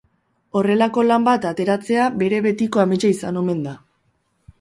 [0.59, 3.75] Horrelako lan bat ateratzea bere betiko ametsa izan omen da.